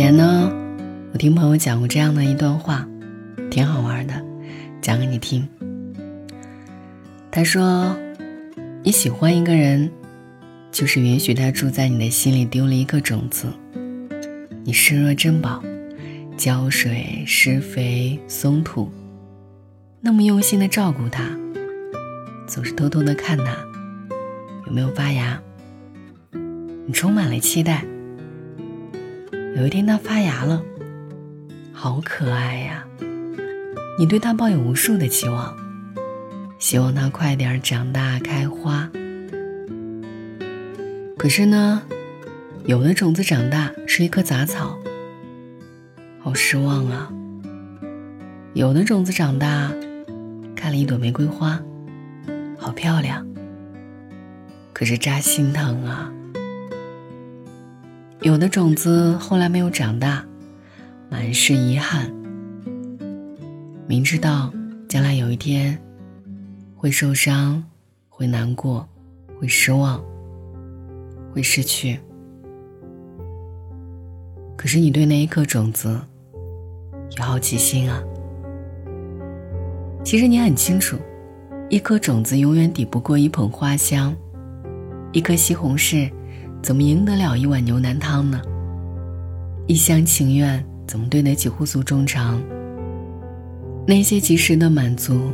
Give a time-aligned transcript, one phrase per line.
[0.00, 0.50] 前呢，
[1.12, 2.88] 我听朋友讲过这样的一段话，
[3.50, 4.14] 挺好玩的，
[4.80, 5.46] 讲给你听。
[7.30, 7.94] 他说
[8.82, 9.90] ：“你喜欢一个人，
[10.72, 13.46] 就是允许他住在你的心里，丢了一颗种子。
[14.64, 15.62] 你视若珍宝，
[16.34, 18.90] 浇水、施肥、松土，
[20.00, 21.28] 那么用心的照顾他，
[22.46, 23.54] 总是偷偷的看他
[24.66, 25.38] 有没有发芽。
[26.86, 27.84] 你充满了期待。”
[29.56, 30.62] 有一天，它发芽了，
[31.72, 32.86] 好可爱呀！
[33.98, 35.54] 你对它抱有无数的期望，
[36.58, 38.88] 希望它快点长大开花。
[41.18, 41.82] 可是呢，
[42.64, 44.78] 有的种子长大是一棵杂草，
[46.20, 47.12] 好失望啊！
[48.54, 49.70] 有的种子长大，
[50.54, 51.60] 开了一朵玫瑰花，
[52.56, 53.26] 好漂亮，
[54.72, 56.10] 可是扎心疼啊！
[58.22, 60.22] 有的种子后来没有长大，
[61.08, 62.12] 满是遗憾。
[63.86, 64.52] 明知道
[64.86, 65.78] 将来有一天
[66.76, 67.64] 会受伤、
[68.10, 68.86] 会难过、
[69.38, 70.04] 会失望、
[71.32, 71.98] 会失去，
[74.54, 75.98] 可是你对那一颗种子
[77.16, 78.02] 有好奇心啊。
[80.04, 80.98] 其实你很清楚，
[81.70, 84.14] 一颗种子永远抵不过一捧花香，
[85.10, 86.10] 一颗西红柿。
[86.62, 88.40] 怎么赢得了一碗牛腩汤呢？
[89.66, 92.40] 一厢情愿怎么对得起互诉衷肠？
[93.86, 95.30] 那些及时的满足，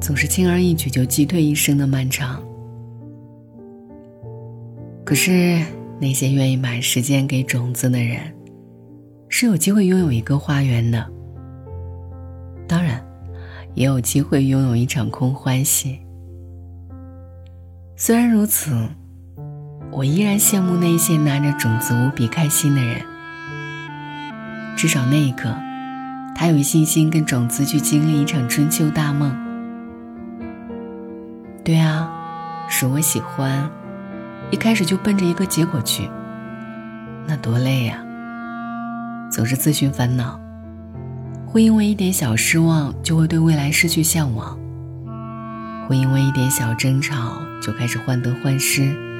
[0.00, 2.42] 总是轻而易举就击退一生的漫长。
[5.04, 5.60] 可是
[6.00, 8.20] 那些愿意把时间给种子的人，
[9.28, 11.04] 是有机会拥有一个花园的。
[12.68, 13.04] 当然，
[13.74, 15.98] 也有机会拥有一场空欢喜。
[17.96, 18.70] 虽然如此。
[19.94, 23.02] 我依然羡慕那些拿着种子无比开心的人，
[24.74, 25.54] 至少那一刻，
[26.34, 29.30] 他有信心跟种子去经历一场春秋大梦。
[31.62, 32.10] 对啊，
[32.70, 33.68] 是我喜欢，
[34.50, 36.08] 一开始就奔着一个结果去，
[37.26, 37.98] 那多累呀！
[39.30, 40.40] 总是自寻烦恼，
[41.46, 44.58] 会因为一点小失望就会对未来失去向往，
[45.86, 49.11] 会因为一点小争吵就开始患得患失。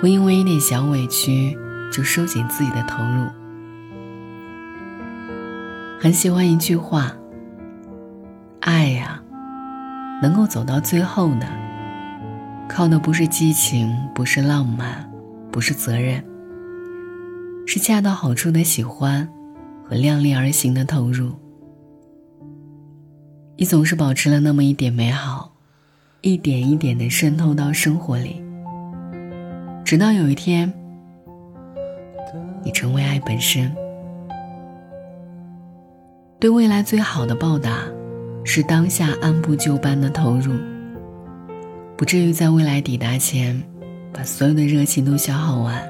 [0.00, 1.56] 会因为一点小委屈
[1.90, 3.26] 就收紧自己的投入。
[5.98, 7.10] 很喜欢一句话
[8.60, 9.22] ：“爱呀，
[10.22, 11.48] 能够走到最后的，
[12.68, 15.10] 靠的不是激情，不是浪漫，
[15.50, 16.22] 不是责任，
[17.66, 19.26] 是恰到好处的喜欢
[19.82, 21.32] 和量力而行的投入。
[23.56, 25.54] 你总是保持了那么一点美好，
[26.20, 28.42] 一点一点的渗透到生活里。”
[29.86, 30.72] 直到有一天，
[32.64, 33.72] 你成为爱本身。
[36.40, 37.84] 对未来最好的报答，
[38.42, 40.54] 是当下按部就班的投入，
[41.96, 43.62] 不至于在未来抵达前，
[44.12, 45.80] 把所有的热情都消耗完。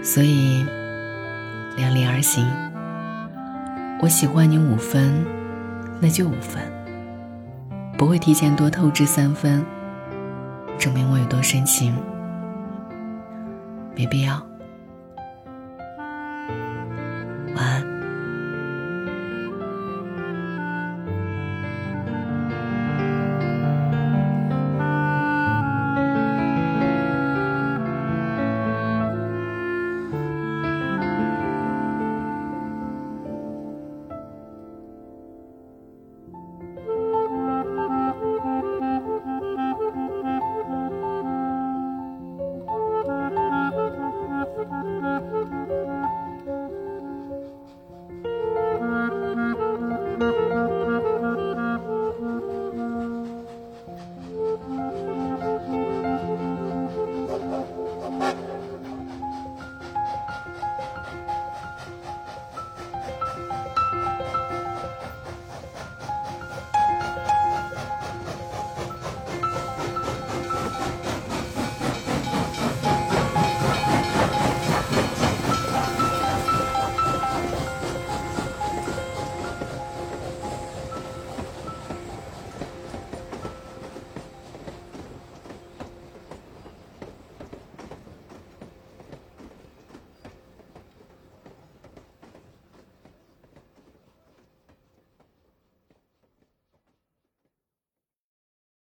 [0.00, 0.64] 所以，
[1.76, 2.46] 量力而行。
[4.00, 5.12] 我喜欢你五分，
[6.00, 6.62] 那就五分，
[7.98, 9.60] 不会提前多透支三分。
[10.80, 11.94] 证明我有多深情，
[13.94, 14.49] 没必要。